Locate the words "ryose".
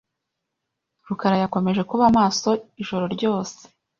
3.15-3.59